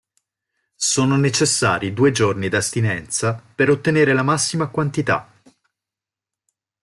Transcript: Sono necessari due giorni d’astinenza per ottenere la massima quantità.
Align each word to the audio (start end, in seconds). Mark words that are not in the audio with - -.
Sono 0.81 1.15
necessari 1.15 1.93
due 1.93 2.11
giorni 2.11 2.49
d’astinenza 2.49 3.39
per 3.53 3.69
ottenere 3.69 4.13
la 4.13 4.23
massima 4.23 4.67
quantità. 4.69 5.31